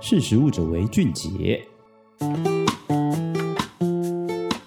[0.00, 1.60] 识食物者为俊杰。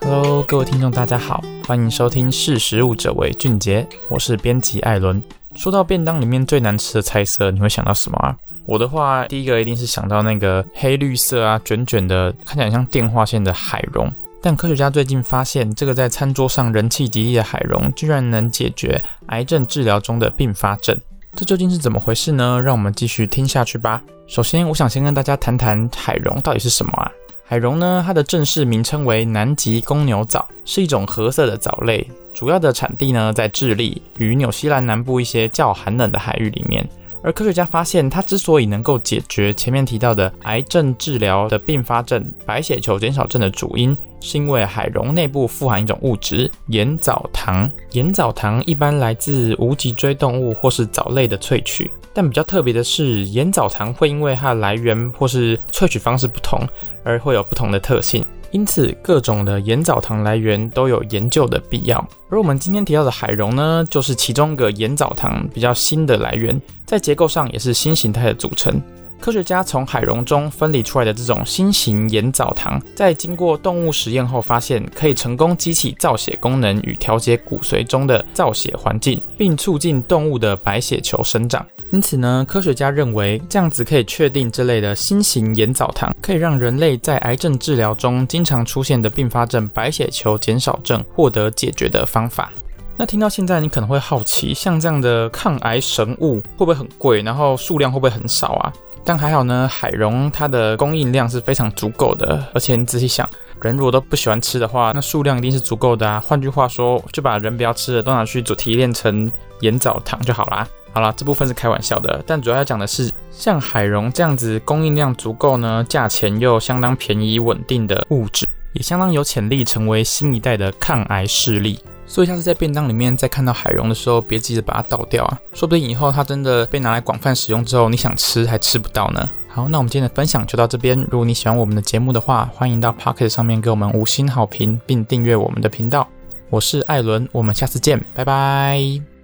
[0.00, 5.22] Hello，各位听众，大家好，欢迎收听《识食物者为俊杰》，我是编辑艾伦。
[5.54, 8.34] 说到便当里面最难吃的菜色，你会想到什么啊？
[8.64, 14.10] 我的话，第一个一定是想到那个黑绿色啊、卷卷的，看起来像电话线的海茸。
[14.40, 20.98] 但科学家最近发现，这个在餐桌上人气极低的海茸，居然能解决癌症治疗中的并发症。
[21.38, 22.60] 这究竟是怎么回事呢？
[22.60, 24.02] 让我们继续听下去吧。
[24.26, 27.08] 首先，我想先跟大家谈谈海茸到底是什么啊？
[27.44, 36.84] 海茸呢，它的正式名称为南极公牛藻，是一种褐色的藻类，主要的产地呢在智利与纽西兰南部一些较寒冷的海域里面。
[37.28, 47.70] 而科学家发现，它之所以能够解决前面提到的癌症治疗的并发症——白血球减少症的主因，是因为海茸内部富含一种物质——盐藻糖。
[47.92, 56.66] 盐藻糖一般来自无脊椎动物或是藻类的萃取，但比较特别的是，盐藻糖会因为它的来源或是萃取方式不同，
[57.04, 58.24] 而会有不同的特性。
[58.50, 61.98] 因此，各种的盐藻糖来源都有研究的必要。
[62.30, 68.80] 而我们今天提到的海茸呢，就是其中一个盐藻糖比较新的来源，在结构上也是新形态的组成。
[69.20, 81.66] 科学家从海茸中分离出来的这种新型盐藻糖，在经过动物实验后，发现可以成功激起造血功能与调节骨髓中的造血环境，并促进动物的白血球生长。
[81.90, 92.52] 因此呢，科学家认为这样子可以确定这类的新型盐藻糖可以让人类在癌症治疗中经常出现的并发症白血球减少症获得解决的方法。
[92.96, 97.22] 那听到现在，你可能会好奇，像这样的抗癌神物会不会很贵？
[97.22, 98.72] 然后数量会不会很少啊？
[99.04, 103.26] 但还好呢，海茸它的供应量是非常足够的，而且你仔细想，
[103.62, 106.20] 人如果都不喜欢吃的话，那数量一定是足够的啊。
[106.20, 110.68] 换句话说，就把人不要吃的都拿去做提炼成盐藻糖就好啦。
[110.98, 121.78] 好啦，这部分是开玩笑的，但主要要讲的是，像海茸这样子供应量足够呢，价钱又相当便宜稳定的物质，也相当有潜力成为新一代的抗癌势力。
[122.04, 129.30] 所以下次在便当里面再看到海茸的时候，别急着把它倒掉啊，说不定以后它真的被拿来广泛使用之后，你想吃还吃不到呢。
[129.46, 131.00] 好，那我们今天的分享就到这边。
[131.12, 136.08] 如果你喜欢我们的节目的话，欢迎到 Pocket 上面给我们五星好评，并订阅我们的频道。
[136.50, 139.17] 我是艾伦，我们下次见，拜拜。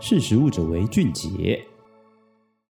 [0.00, 1.60] 识时务者为俊杰。